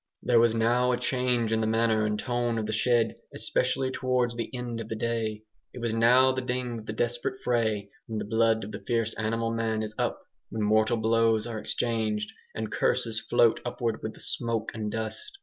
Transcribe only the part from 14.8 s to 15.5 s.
dust.